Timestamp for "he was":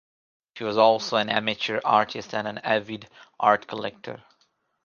0.55-0.79